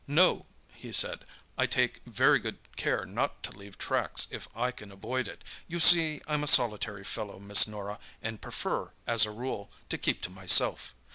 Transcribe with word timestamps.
"No," 0.07 0.47
he 0.73 0.91
said, 0.91 1.25
"I 1.59 1.67
take 1.67 2.01
very 2.07 2.39
good 2.39 2.57
care 2.75 3.05
not 3.05 3.43
to 3.43 3.51
leave 3.51 3.77
tracks 3.77 4.27
if 4.31 4.47
I 4.55 4.71
can 4.71 4.91
avoid 4.91 5.27
it. 5.27 5.43
You 5.67 5.79
see, 5.79 6.21
I'm 6.27 6.43
a 6.43 6.47
solitary 6.47 7.03
fellow, 7.03 7.37
Miss 7.37 7.67
Norah, 7.67 7.99
and 8.19 8.41
prefer, 8.41 8.93
as 9.05 9.25
a 9.27 9.31
rule, 9.31 9.69
to 9.89 9.99
keep 9.99 10.23
to 10.23 10.31
myself. 10.31 10.95